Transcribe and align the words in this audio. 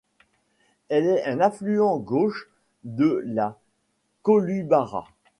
Elle 0.89 1.05
est 1.05 1.23
un 1.25 1.39
affluent 1.39 1.97
gauche 1.99 2.49
de 2.85 3.21
la 3.23 3.59
Kolubara. 4.23 5.05